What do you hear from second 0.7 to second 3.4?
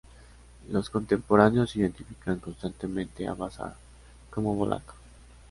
Los contemporáneos identifican constantemente a